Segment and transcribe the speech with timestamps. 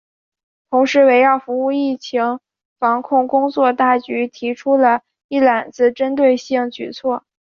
[0.71, 2.39] 同时围绕服务疫情
[2.79, 7.23] 防控工作大局提出了“一揽子”针对性举措